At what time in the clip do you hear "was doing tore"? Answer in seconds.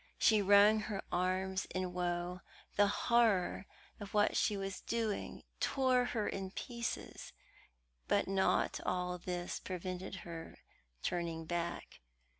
4.57-6.05